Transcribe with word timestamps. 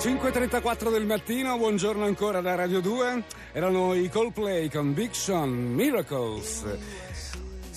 5.34 0.00 0.90
del 0.90 1.04
mattino, 1.04 1.58
buongiorno 1.58 2.06
ancora 2.06 2.40
da 2.40 2.54
Radio 2.54 2.80
2. 2.80 3.22
Erano 3.52 3.92
i 3.92 4.08
Coldplay 4.08 4.70
con 4.70 4.94
Big 4.94 5.10
Sean, 5.10 5.50
Miracles. 5.50 6.64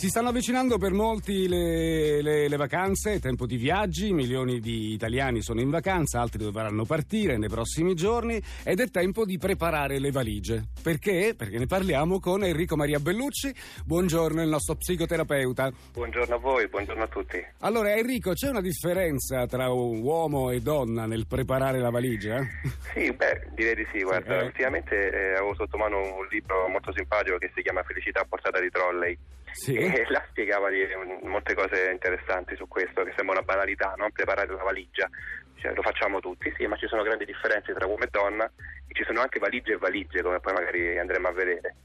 Si 0.03 0.09
stanno 0.09 0.27
avvicinando 0.27 0.77
per 0.77 0.91
molti 0.91 1.47
le, 1.47 2.21
le, 2.21 2.49
le, 2.49 2.57
vacanze, 2.57 3.21
tempo 3.21 3.45
di 3.45 3.55
viaggi, 3.55 4.11
milioni 4.11 4.59
di 4.59 4.91
italiani 4.91 5.41
sono 5.41 5.61
in 5.61 5.69
vacanza, 5.69 6.19
altri 6.19 6.43
dovranno 6.43 6.83
partire 6.83 7.37
nei 7.37 7.47
prossimi 7.47 7.95
giorni 7.95 8.37
ed 8.65 8.81
è 8.81 8.89
tempo 8.89 9.23
di 9.23 9.37
preparare 9.37 9.99
le 9.99 10.11
valigie. 10.11 10.61
Perché? 10.83 11.35
Perché 11.37 11.57
ne 11.57 11.67
parliamo 11.67 12.19
con 12.19 12.43
Enrico 12.43 12.75
Maria 12.75 12.99
Bellucci. 12.99 13.55
Buongiorno, 13.85 14.41
il 14.41 14.49
nostro 14.49 14.75
psicoterapeuta. 14.75 15.71
Buongiorno 15.93 16.35
a 16.35 16.37
voi, 16.37 16.67
buongiorno 16.67 17.03
a 17.03 17.07
tutti. 17.07 17.41
Allora 17.59 17.95
Enrico, 17.95 18.33
c'è 18.33 18.49
una 18.49 18.59
differenza 18.59 19.47
tra 19.47 19.69
uomo 19.69 20.51
e 20.51 20.59
donna 20.59 21.05
nel 21.05 21.27
preparare 21.27 21.79
la 21.79 21.91
valigia? 21.91 22.45
Sì, 22.93 23.09
beh, 23.13 23.51
direi 23.55 23.75
di 23.75 23.87
sì, 23.93 24.03
guarda, 24.03 24.39
sì, 24.39 24.43
eh. 24.43 24.47
ultimamente 24.47 24.95
eh, 24.95 25.35
avevo 25.35 25.55
sotto 25.55 25.77
mano 25.77 25.99
un 25.99 26.27
libro 26.29 26.67
molto 26.67 26.91
simpatico 26.93 27.37
che 27.37 27.49
si 27.55 27.61
chiama 27.61 27.81
Felicità 27.83 28.19
a 28.19 28.25
portata 28.25 28.59
di 28.59 28.69
trolley 28.69 29.17
sì. 29.53 29.75
e 29.77 30.05
là 30.09 30.23
spiegava 30.29 30.69
di, 30.69 30.85
molte 31.23 31.53
cose 31.53 31.91
interessanti 31.91 32.55
su 32.55 32.67
questo, 32.67 33.03
che 33.03 33.13
sembra 33.15 33.37
una 33.37 33.45
banalità, 33.45 33.93
no? 33.97 34.09
preparare 34.11 34.53
la 34.53 34.63
valigia, 34.63 35.09
cioè, 35.55 35.73
lo 35.73 35.81
facciamo 35.81 36.19
tutti, 36.19 36.53
sì, 36.57 36.67
ma 36.67 36.75
ci 36.75 36.87
sono 36.87 37.03
grandi 37.03 37.25
differenze 37.25 37.73
tra 37.73 37.87
uomo 37.87 38.03
e 38.03 38.09
donna 38.11 38.43
e 38.43 38.93
ci 38.93 39.03
sono 39.05 39.21
anche 39.21 39.39
valigie 39.39 39.73
e 39.73 39.77
valigie, 39.77 40.21
come 40.21 40.39
poi 40.39 40.53
magari 40.53 40.97
andremo 40.97 41.27
a 41.29 41.31
vedere. 41.31 41.75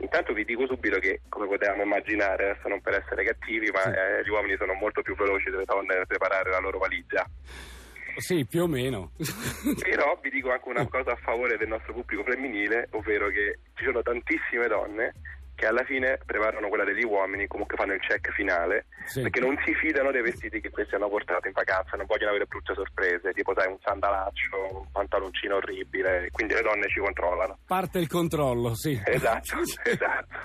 Intanto 0.00 0.32
vi 0.32 0.44
dico 0.44 0.66
subito 0.66 0.98
che, 0.98 1.20
come 1.28 1.46
potevamo 1.46 1.82
immaginare, 1.82 2.50
adesso 2.50 2.68
non 2.68 2.80
per 2.80 2.94
essere 2.94 3.24
cattivi, 3.24 3.70
ma 3.70 3.82
sì. 3.82 3.90
eh, 3.90 4.22
gli 4.24 4.28
uomini 4.30 4.56
sono 4.56 4.74
molto 4.74 5.02
più 5.02 5.14
veloci 5.14 5.50
delle 5.50 5.64
donne 5.64 5.96
nel 5.96 6.06
preparare 6.06 6.50
la 6.50 6.58
loro 6.58 6.78
valigia. 6.78 7.24
Sì, 8.16 8.44
più 8.46 8.62
o 8.62 8.66
meno. 8.66 9.12
Però 9.80 10.18
vi 10.20 10.30
dico 10.30 10.50
anche 10.50 10.68
una 10.68 10.86
cosa 10.88 11.12
a 11.12 11.16
favore 11.22 11.56
del 11.56 11.68
nostro 11.68 11.92
pubblico 11.92 12.24
femminile, 12.24 12.88
ovvero 12.90 13.28
che 13.28 13.60
ci 13.74 13.84
sono 13.84 14.02
tantissime 14.02 14.66
donne 14.66 15.14
che 15.58 15.66
alla 15.66 15.82
fine 15.82 16.20
preparano 16.24 16.68
quella 16.68 16.84
degli 16.84 17.02
uomini, 17.02 17.48
comunque 17.48 17.76
fanno 17.76 17.92
il 17.92 18.00
check 18.00 18.30
finale, 18.30 18.86
sì. 19.06 19.22
perché 19.22 19.40
non 19.40 19.58
si 19.64 19.74
fidano 19.74 20.12
dei 20.12 20.22
vestiti 20.22 20.60
che 20.60 20.70
questi 20.70 20.94
hanno 20.94 21.08
portato 21.08 21.48
in 21.48 21.52
vacanza, 21.52 21.96
non 21.96 22.06
vogliono 22.06 22.30
avere 22.30 22.46
brutte 22.46 22.74
sorprese, 22.74 23.32
tipo 23.32 23.52
sai 23.56 23.66
un 23.66 23.76
sandalaccio, 23.82 24.78
un 24.78 24.86
pantaloncino 24.92 25.56
orribile, 25.56 26.28
quindi 26.30 26.54
le 26.54 26.62
donne 26.62 26.88
ci 26.88 27.00
controllano. 27.00 27.58
Parte 27.66 27.98
il 27.98 28.06
controllo, 28.06 28.76
sì. 28.76 29.02
Esatto, 29.04 29.56
esatto. 29.82 30.38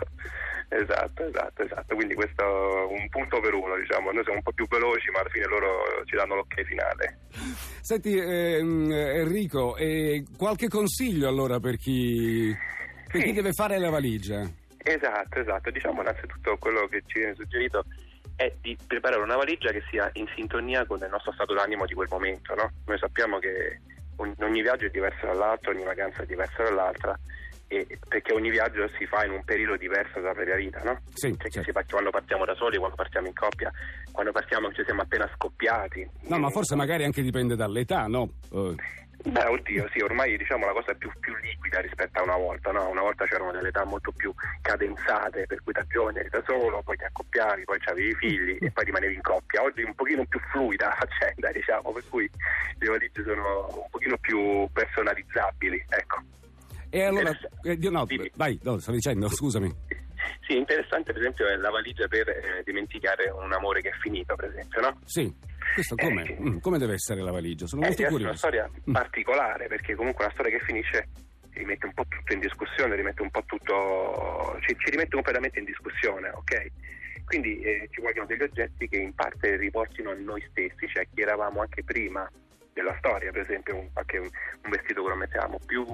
Esatto, 0.70 1.23
esatto, 1.27 1.61
esatto. 1.61 1.94
Quindi 1.94 2.16
questo 2.16 2.42
è 2.42 3.00
un 3.00 3.08
punto 3.09 3.39
per 3.39 3.53
uno, 3.53 3.77
diciamo. 3.77 4.11
Noi 4.11 4.23
siamo 4.23 4.39
un 4.39 4.44
po' 4.44 4.53
più 4.53 4.66
veloci, 4.67 5.11
ma 5.11 5.20
alla 5.20 5.30
fine 5.30 5.45
loro 5.45 5.83
ci 6.05 6.16
danno 6.16 6.33
l'ok 6.33 6.64
finale. 6.64 7.20
Senti, 7.81 8.17
ehm, 8.17 8.92
Enrico, 8.92 9.75
eh, 9.75 10.25
qualche 10.36 10.70
consiglio 10.70 11.27
allora 11.27 11.59
per 11.59 11.77
chi, 11.77 12.52
per 13.11 13.22
sì. 13.22 13.27
chi 13.27 13.33
deve 13.33 13.52
fare 13.52 13.77
la 13.77 13.92
valigia? 13.92 14.61
Esatto, 14.84 15.39
esatto. 15.39 15.72
Diciamo 15.72 16.02
innanzitutto 16.02 16.58
quello 16.58 16.88
che 16.88 17.03
ci 17.06 17.20
viene 17.20 17.36
suggerito 17.36 17.86
è 18.36 18.52
di 18.62 18.78
preparare 18.88 19.22
una 19.22 19.36
valigia 19.36 19.72
che 19.72 19.84
sia 19.89 20.09
in 20.14 20.28
sintonia 20.36 20.86
con 20.86 21.00
il 21.00 21.09
nostro 21.09 21.31
stato 21.34 21.53
d'animo 21.53 21.86
di 21.86 21.94
quel 21.94 22.08
momento. 22.09 22.53
No? 22.56 22.70
Noi 22.86 22.98
sappiamo 22.98 23.39
che 23.39 23.80
ogni 24.17 24.61
viaggio 24.61 24.86
è 24.86 24.89
diverso 24.89 25.26
dall'altro, 25.26 25.72
ogni 25.72 25.84
vacanza 25.84 26.23
è 26.23 26.26
diversa 26.26 26.64
dall'altra 26.64 27.17
perché 28.08 28.34
ogni 28.34 28.52
viaggio 28.52 28.88
si 28.98 29.06
fa 29.08 29.26
in 29.26 29.31
un 29.31 29.44
periodo 29.44 29.78
diverso 29.78 30.20
della 30.20 30.34
propria 30.34 30.56
vita, 30.56 30.81
no? 30.84 31.00
Sì, 31.14 31.36
cioè 31.38 31.50
certo. 31.50 31.72
parte, 31.72 31.92
quando 31.92 32.11
partiamo 32.11 32.45
da 32.45 32.54
soli, 32.56 32.78
quando 32.78 32.95
partiamo 32.95 33.28
in 33.28 33.34
coppia, 33.34 33.72
quando 34.11 34.31
partiamo 34.31 34.72
ci 34.73 34.84
siamo 34.86 35.02
appena 35.02 35.30
scoppiati. 35.34 36.08
No, 36.28 36.38
ma 36.38 36.50
forse 36.50 36.76
magari 36.76 37.04
anche 37.04 37.23
dipende 37.23 37.56
dall'età, 37.56 38.06
no? 38.06 38.30
Uh. 38.52 38.76
Beh, 39.25 39.45
oddio, 39.45 39.88
sì, 39.93 40.02
ormai 40.02 40.35
diciamo 40.35 40.66
la 40.66 40.73
cosa 40.73 40.91
è 40.91 40.95
più, 40.95 41.09
più, 41.21 41.33
liquida 41.38 41.79
rispetto 41.79 42.19
a 42.19 42.23
una 42.23 42.35
volta, 42.35 42.71
no? 42.71 42.89
Una 42.89 43.02
volta 43.02 43.25
c'erano 43.25 43.52
delle 43.52 43.69
età 43.69 43.85
molto 43.85 44.11
più 44.11 44.33
cadenzate, 44.61 45.45
per 45.47 45.63
cui 45.63 45.71
da 45.71 45.85
giovane 45.88 46.19
eri 46.19 46.30
da 46.30 46.43
solo, 46.45 46.81
poi 46.83 46.97
ti 46.97 47.05
accoppiavi, 47.05 47.64
poi 47.64 47.80
avevi 47.86 48.14
figli 48.15 48.58
e 48.59 48.70
poi 48.71 48.83
rimanevi 48.83 49.14
in 49.14 49.21
coppia. 49.21 49.64
Oggi 49.64 49.81
è 49.81 49.86
un 49.86 49.95
pochino 49.95 50.25
più 50.25 50.39
fluida 50.52 50.87
la 50.87 50.95
faccenda, 50.95 51.52
diciamo, 51.52 51.92
per 51.93 52.03
cui 52.09 52.30
le 52.80 52.89
valigie 52.89 53.23
sono 53.23 53.67
un 53.73 53.89
pochino 53.89 54.17
più 54.17 54.67
personalizzabili, 54.73 55.86
ecco. 55.87 56.21
E 56.89 57.03
allora, 57.03 57.31
eh, 57.64 57.77
no, 57.89 58.05
vai, 58.36 58.59
no, 58.61 58.77
sto 58.80 58.92
dicendo, 58.92 59.30
scusami. 59.30 59.73
Sì, 60.45 60.58
interessante 60.58 61.14
per 61.14 61.21
esempio 61.21 61.48
è 61.48 61.55
la 61.55 61.69
valigia 61.69 62.08
per 62.08 62.27
eh, 62.27 62.61
dimenticare 62.65 63.30
un 63.30 63.53
amore 63.53 63.81
che 63.81 63.89
è 63.89 63.98
finito, 64.02 64.36
per 64.36 64.49
esempio, 64.49 64.81
no? 64.81 64.99
Sì. 65.05 65.33
Questo 65.73 65.95
come? 65.95 66.23
Eh, 66.23 66.38
mm, 66.39 66.58
come 66.60 66.78
deve 66.78 66.94
essere 66.94 67.22
la 67.22 67.32
valigia? 67.32 67.66
Sono 67.66 67.82
molto 67.82 68.04
curioso. 68.04 68.23
È 68.23 68.28
una 68.28 68.36
storia 68.36 68.70
mm. 68.70 68.94
particolare 68.94 69.67
perché 69.67 69.95
comunque 69.95 70.26
una 70.26 70.34
storia 70.34 70.58
che 70.58 70.64
finisce 70.64 71.08
rimette 71.54 71.86
un 71.86 71.94
po' 71.94 72.06
tutto 72.08 72.34
in 72.34 72.39
discussione, 72.39 72.95
rimette 72.95 73.22
un 73.22 73.30
po' 73.30 73.44
tutto, 73.45 74.58
ci, 74.61 74.76
ci 74.78 74.89
rimette 74.89 75.11
completamente 75.11 75.60
in 75.60 75.66
discussione, 75.66 76.30
ok? 76.30 76.67
Quindi 77.26 77.60
eh, 77.61 77.88
ci 77.92 78.02
vogliono 78.02 78.28
degli 78.28 78.42
oggetti 78.42 78.88
che 78.88 78.98
in 78.98 79.14
parte 79.14 79.56
riportino 79.56 80.11
a 80.11 80.16
noi 80.16 80.44
stessi, 80.50 80.88
cioè 80.88 81.08
chi 81.14 81.22
eravamo 81.22 81.61
anche 81.61 81.84
prima 81.84 82.30
della 82.83 82.95
storia, 82.98 83.32
per 83.32 83.42
esempio 83.42 83.76
un, 83.77 83.88
anche 83.94 84.17
un, 84.17 84.30
vestito 84.70 85.02
che 85.02 85.10
non 85.10 85.17
mettevamo 85.17 85.60
più, 85.66 85.86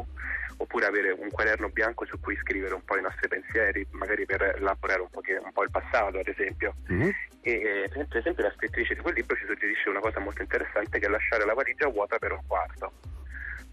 oppure 0.58 0.86
avere 0.86 1.12
un 1.12 1.30
quaderno 1.30 1.70
bianco 1.70 2.06
su 2.06 2.20
cui 2.20 2.36
scrivere 2.38 2.74
un 2.74 2.84
po' 2.84 2.98
i 2.98 3.02
nostri 3.02 3.28
pensieri, 3.28 3.86
magari 3.92 4.26
per 4.26 4.56
elaborare 4.58 5.02
un 5.02 5.10
po', 5.10 5.22
un 5.26 5.52
po 5.54 5.64
il 5.64 5.72
passato, 5.72 6.18
ad 6.18 6.28
esempio. 6.28 6.76
Mm-hmm. 6.92 7.10
E, 7.42 7.52
eh, 7.52 7.90
per 7.90 8.18
esempio 8.18 8.44
la 8.44 8.54
scrittrice 8.56 8.96
di 8.96 9.02
quel 9.02 9.14
libro 9.14 9.36
ci 9.38 9.46
suggerisce 9.46 9.90
una 9.90 10.02
cosa 10.02 10.20
molto 10.20 10.42
interessante 10.42 11.00
che 11.00 11.06
è 11.06 11.10
lasciare 11.10 11.46
la 11.46 11.54
valigia 11.54 11.88
vuota 11.88 12.18
per 12.18 12.34
un 12.34 12.42
quarto, 12.46 12.92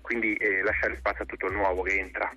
quindi 0.03 0.35
eh, 0.35 0.63
lasciare 0.63 0.97
spazio 0.97 1.25
a 1.25 1.27
tutto 1.27 1.47
il 1.47 1.55
nuovo 1.55 1.83
che 1.83 1.99
entra. 1.99 2.31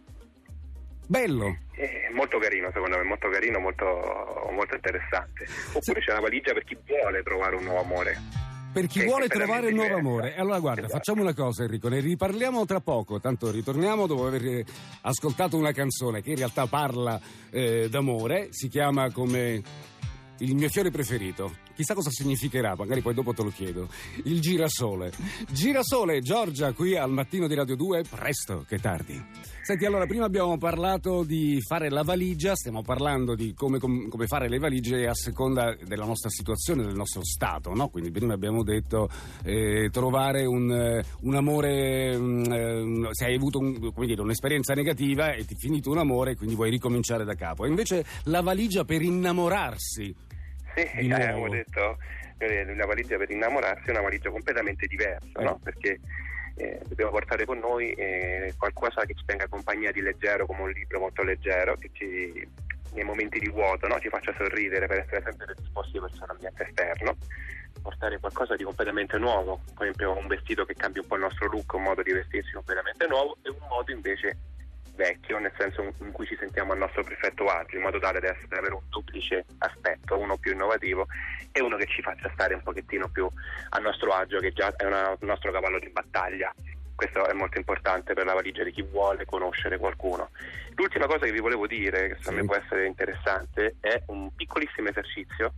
Bello! 1.06 1.58
È 1.74 2.10
molto 2.12 2.38
carino, 2.38 2.70
secondo 2.72 2.98
me, 2.98 3.04
molto 3.04 3.30
carino, 3.30 3.58
molto, 3.60 4.48
molto 4.52 4.76
interessante. 4.76 5.48
Oppure 5.74 6.00
sì. 6.02 6.06
c'è 6.06 6.12
una 6.12 6.22
valigia 6.22 6.54
per 6.54 6.64
chi 6.64 6.78
vuole 6.86 7.24
trovare 7.24 7.56
un 7.56 7.64
nuovo 7.64 7.82
amore 7.82 8.49
per 8.72 8.88
chi 8.88 9.04
vuole 9.04 9.28
trovare 9.28 9.70
il 9.70 9.76
nuovo 9.76 9.96
amore. 9.96 10.36
Allora 10.36 10.60
guarda, 10.60 10.82
esatto. 10.82 10.98
facciamo 10.98 11.22
una 11.22 11.34
cosa 11.34 11.64
Enrico, 11.64 11.90
ne 11.90 12.00
riparliamo 12.00 12.66
tra 12.66 12.80
poco, 12.80 13.20
tanto 13.20 13.52
ritorniamo 13.52 14.08
dopo 14.08 14.28
aver 14.28 14.64
ascoltato 15.02 15.58
una 15.58 15.72
canzone 15.72 16.22
che 16.22 16.32
in 16.32 16.38
realtà 16.38 16.68
parla 16.68 17.20
eh, 17.50 17.88
d'amore, 17.90 18.50
si 18.52 18.68
chiama 18.68 19.12
come 19.12 19.62
il 20.38 20.56
mio 20.56 20.70
fiore 20.70 20.92
preferito. 20.92 21.68
Chissà 21.80 21.94
cosa 21.94 22.10
significherà, 22.10 22.76
magari 22.76 23.00
poi 23.00 23.14
dopo 23.14 23.32
te 23.32 23.42
lo 23.42 23.52
chiedo. 23.52 23.88
Il 24.26 24.42
girasole. 24.42 25.14
Girasole, 25.50 26.20
Giorgia, 26.20 26.74
qui 26.74 26.98
al 26.98 27.10
mattino 27.10 27.48
di 27.48 27.56
Radio 27.56 27.78
2, 27.78 28.04
presto, 28.04 28.66
che 28.68 28.80
tardi. 28.80 29.18
Senti, 29.62 29.86
allora, 29.86 30.06
prima 30.06 30.26
abbiamo 30.26 30.58
parlato 30.58 31.24
di 31.24 31.62
fare 31.62 31.90
la 31.90 32.04
valigia, 32.04 32.54
stiamo 32.54 32.82
parlando 32.82 33.34
di 33.34 33.54
come, 33.54 33.80
come 33.80 34.28
fare 34.28 34.50
le 34.50 34.58
valigie 34.58 35.08
a 35.08 35.14
seconda 35.14 35.74
della 35.86 36.04
nostra 36.04 36.30
situazione, 36.30 36.84
del 36.84 36.96
nostro 36.96 37.24
stato, 37.24 37.74
no? 37.74 37.88
Quindi 37.88 38.12
prima 38.12 38.34
abbiamo 38.34 38.62
detto 38.62 39.08
eh, 39.46 39.88
trovare 39.90 40.44
un, 40.44 40.70
eh, 40.70 41.06
un 41.22 41.36
amore, 41.36 42.14
um, 42.14 43.10
se 43.12 43.24
hai 43.24 43.36
avuto 43.36 43.60
un, 43.60 43.94
dire, 44.06 44.22
un'esperienza 44.22 44.74
negativa 44.74 45.32
e 45.32 45.46
ti 45.46 45.54
è 45.54 45.58
finito 45.58 45.92
un 45.92 46.00
amore, 46.00 46.36
quindi 46.36 46.56
vuoi 46.56 46.72
ricominciare 46.72 47.24
da 47.24 47.36
capo. 47.36 47.66
Invece 47.66 48.04
la 48.24 48.42
valigia 48.42 48.84
per 48.84 49.02
innamorarsi 49.02 50.28
sì, 50.76 51.08
eh, 51.08 51.14
avevo 51.14 51.50
detto 51.50 51.98
eh, 52.38 52.76
la 52.76 52.86
valigia 52.86 53.18
per 53.18 53.30
innamorarsi 53.30 53.88
è 53.88 53.92
una 53.92 54.02
valigia 54.02 54.30
completamente 54.30 54.88
diversa, 54.88 55.40
eh. 55.40 55.44
no? 55.44 55.60
Perché 55.64 56.00
eh, 56.56 56.80
dobbiamo 56.88 57.12
portare 57.12 57.46
con 57.46 57.60
noi 57.60 57.92
eh, 57.94 58.54
qualcosa 58.58 59.06
che 59.06 59.14
ci 59.14 59.24
tenga 59.26 59.48
compagnia 59.48 59.92
di 59.92 60.02
leggero, 60.02 60.46
come 60.46 60.64
un 60.64 60.72
libro 60.72 61.00
molto 61.00 61.24
leggero, 61.24 61.76
che 61.76 61.90
ci, 61.94 62.48
nei 62.94 63.04
momenti 63.04 63.40
di 63.40 63.50
vuoto 63.50 63.88
no? 63.88 64.00
ci 64.00 64.10
faccia 64.10 64.34
sorridere 64.38 64.88
per 64.88 65.00
essere 65.00 65.22
sempre 65.24 65.54
disposti 65.58 66.00
verso 66.00 66.26
l'ambiente 66.26 66.66
esterno. 66.68 67.16
Portare 67.82 68.20
qualcosa 68.20 68.56
di 68.56 68.64
completamente 68.64 69.18
nuovo, 69.18 69.62
per 69.74 69.88
esempio 69.88 70.18
un 70.18 70.28
vestito 70.28 70.66
che 70.66 70.74
cambia 70.74 71.02
un 71.02 71.08
po' 71.08 71.16
il 71.16 71.22
nostro 71.22 71.48
look, 71.48 71.74
un 71.74 71.84
modo 71.84 72.02
di 72.02 72.12
vestirsi 72.12 72.52
completamente 72.52 73.08
nuovo 73.08 73.38
e 73.42 73.50
un 73.50 73.68
modo 73.70 73.92
invece 73.92 74.38
vecchio, 75.00 75.40
nel 75.40 75.54
senso 75.58 75.82
in 75.82 76.12
cui 76.12 76.26
ci 76.28 76.36
sentiamo 76.38 76.74
al 76.74 76.78
nostro 76.78 77.04
perfetto 77.04 77.46
agio, 77.46 77.78
in 77.78 77.84
modo 77.84 78.00
tale 78.00 78.20
da 78.20 78.36
avere 78.58 78.74
un 78.74 78.82
duplice 78.90 79.46
aspetto, 79.60 80.20
uno 80.20 80.36
più 80.36 80.52
innovativo 80.52 81.08
e 81.54 81.62
uno 81.62 81.78
che 81.78 81.88
ci 81.88 82.02
faccia 82.02 82.30
stare 82.34 82.54
un 82.54 82.62
pochettino 82.62 83.08
più 83.08 83.30
a 83.70 83.80
nostro 83.80 84.12
agio, 84.12 84.40
che 84.40 84.52
già 84.52 84.76
è 84.76 84.84
una, 84.84 85.10
un 85.10 85.28
nostro 85.28 85.52
cavallo 85.52 85.80
di 85.80 85.90
battaglia. 85.90 86.54
Questo 86.94 87.26
è 87.28 87.34
molto 87.34 87.58
importante 87.58 88.14
per 88.14 88.26
la 88.26 88.34
valigia 88.34 88.64
di 88.64 88.74
chi 88.74 88.82
vuole 88.82 89.24
conoscere 89.24 89.78
qualcuno. 89.78 90.32
L'ultima 90.76 91.06
cosa 91.06 91.26
che 91.26 91.32
vi 91.32 91.40
volevo 91.40 91.66
dire, 91.66 92.10
che 92.10 92.16
secondo 92.18 92.42
me 92.42 92.46
può 92.46 92.56
essere 92.56 92.86
interessante, 92.86 93.76
è 93.80 94.04
un 94.08 94.36
piccolissimo 94.36 94.90
esercizio 94.90 95.54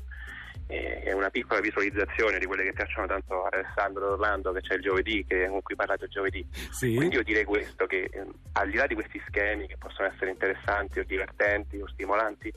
è 0.72 1.12
una 1.12 1.30
piccola 1.30 1.60
visualizzazione 1.60 2.40
di 2.40 2.46
quelle 2.46 2.64
che 2.64 2.74
piacciono 2.74 3.08
tanto 3.08 3.44
a 3.44 3.50
Alessandro 3.52 4.14
Orlando 4.14 4.52
che 4.52 4.62
c'è 4.62 4.76
il 4.76 4.82
giovedì, 4.82 5.26
che, 5.28 5.48
con 5.48 5.62
cui 5.62 5.76
parlate 5.76 6.06
il 6.06 6.12
giovedì. 6.12 6.46
Sì. 6.72 6.96
Quindi 6.96 7.16
io 7.16 7.24
direi 7.24 7.44
questo, 7.44 7.86
che 7.86 8.10
eh, 8.12 8.26
al 8.54 8.70
di 8.70 8.78
là 8.78 8.88
di 8.88 8.96
questi 8.96 9.22
schemi 9.28 9.68
che 9.68 9.78
possono 9.78 10.08
essere 10.08 10.32
interessanti 10.32 11.00
o 11.00 11.04
divertenti 11.04 11.78
o 11.80 11.88
stimolanti, 11.88 12.54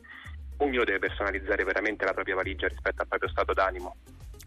ognuno 0.58 0.84
deve 0.84 1.00
personalizzare 1.00 1.64
veramente 1.64 2.05
la 2.05 2.12
propria 2.12 2.37
valigia 2.37 2.69
rispetto 2.69 3.02
al 3.02 3.08
proprio 3.08 3.31
stato 3.31 3.52
d'animo. 3.52 3.96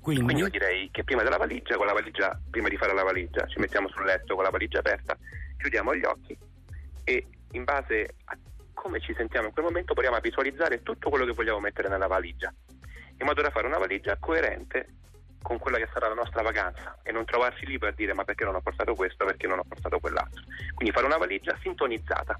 Quindi? 0.01 0.23
Quindi 0.23 0.41
io 0.43 0.49
direi 0.49 0.89
che 0.89 1.03
prima 1.03 1.23
della 1.23 1.37
valigia, 1.37 1.75
con 1.75 1.85
la 1.85 1.93
valigia, 1.93 2.39
prima 2.49 2.69
di 2.69 2.77
fare 2.77 2.93
la 2.93 3.03
valigia, 3.03 3.45
ci 3.47 3.59
mettiamo 3.59 3.89
sul 3.89 4.05
letto 4.05 4.35
con 4.35 4.43
la 4.43 4.49
valigia 4.49 4.79
aperta, 4.79 5.17
chiudiamo 5.57 5.93
gli 5.93 6.05
occhi 6.05 6.37
e 7.03 7.25
in 7.51 7.63
base 7.63 8.15
a 8.25 8.37
come 8.73 9.01
ci 9.01 9.13
sentiamo 9.17 9.47
in 9.47 9.53
quel 9.53 9.65
momento 9.65 9.93
proviamo 9.93 10.17
a 10.17 10.21
visualizzare 10.21 10.83
tutto 10.83 11.09
quello 11.09 11.25
che 11.25 11.33
vogliamo 11.33 11.59
mettere 11.59 11.89
nella 11.89 12.07
valigia, 12.07 12.53
in 13.19 13.25
modo 13.25 13.41
da 13.41 13.49
fare 13.49 13.67
una 13.67 13.77
valigia 13.77 14.17
coerente 14.19 14.89
con 15.41 15.59
quella 15.59 15.77
che 15.77 15.87
sarà 15.93 16.07
la 16.09 16.13
nostra 16.13 16.41
vacanza 16.41 16.97
e 17.03 17.11
non 17.11 17.25
trovarsi 17.25 17.65
lì 17.65 17.77
per 17.77 17.93
dire 17.93 18.13
ma 18.13 18.23
perché 18.23 18.43
non 18.43 18.55
ho 18.55 18.61
portato 18.61 18.93
questo, 18.95 19.25
perché 19.25 19.47
non 19.47 19.59
ho 19.59 19.63
portato 19.67 19.99
quell'altro. 19.99 20.43
Quindi 20.73 20.93
fare 20.93 21.05
una 21.05 21.17
valigia 21.17 21.57
sintonizzata. 21.61 22.37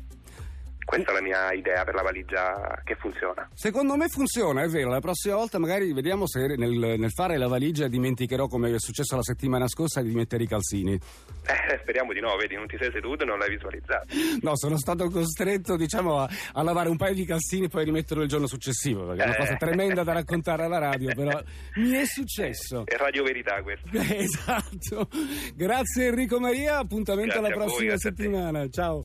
Questa 0.88 1.12
è 1.12 1.14
la 1.14 1.22
mia 1.22 1.52
idea 1.52 1.84
per 1.84 1.96
la 1.96 2.02
valigia 2.02 2.82
che 2.86 2.96
funziona. 2.96 3.50
Secondo 3.54 3.98
me 3.98 4.08
funziona, 4.08 4.62
è 4.62 4.70
vero. 4.70 4.90
La 4.90 5.02
prossima 5.02 5.36
volta 5.36 5.60
magari 5.60 5.92
vediamo 5.92 6.26
se 6.28 6.56
nel, 6.56 6.96
nel 6.98 7.12
fare 7.12 7.38
la 7.38 7.50
valigia 7.50 7.90
dimenticherò, 7.90 8.48
come 8.48 8.74
è 8.74 8.80
successo 8.80 9.18
la 9.18 9.22
settimana 9.22 9.68
scorsa, 9.68 10.02
di 10.02 10.14
mettere 10.14 10.44
i 10.44 10.48
calzini. 10.48 10.98
Eh, 11.48 11.80
speriamo 11.82 12.12
di 12.12 12.20
no, 12.20 12.36
vedi, 12.36 12.56
non 12.56 12.68
ti 12.68 12.78
sei 12.78 12.92
seduto 12.92 13.24
e 13.24 13.26
non 13.26 13.40
l'hai 13.40 13.50
visualizzato. 13.50 14.08
No, 14.42 14.58
sono 14.58 14.78
stato 14.78 15.10
costretto, 15.10 15.78
diciamo, 15.78 16.20
a, 16.20 16.30
a 16.54 16.62
lavare 16.62 16.90
un 16.90 16.98
paio 16.98 17.14
di 17.14 17.26
calzini 17.26 17.66
e 17.66 17.70
poi 17.70 17.86
rimetterlo 17.86 18.24
il 18.24 18.30
giorno 18.30 18.48
successivo, 18.48 19.06
perché 19.06 19.24
è 19.24 19.28
una 19.28 19.36
cosa 19.38 19.54
eh. 19.54 19.58
tremenda 19.58 20.04
da 20.04 20.12
raccontare 20.14 20.64
alla 20.64 20.78
radio, 20.78 21.14
però 21.14 21.42
mi 21.76 21.92
è 21.92 22.06
successo. 22.06 22.84
È 22.86 22.96
radio 22.98 23.24
verità 23.24 23.62
questo. 23.62 23.88
esatto. 23.96 25.10
Grazie 25.56 26.08
Enrico 26.08 26.40
Maria, 26.40 26.80
appuntamento 26.80 27.40
Grazie 27.40 27.48
alla 27.48 27.56
prossima 27.56 27.90
voi, 27.90 28.00
settimana. 28.00 28.70
Ciao. 28.70 28.96